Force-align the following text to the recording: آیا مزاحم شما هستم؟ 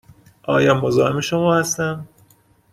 آیا 0.43 0.73
مزاحم 0.73 1.19
شما 1.21 1.55
هستم؟ 1.57 2.07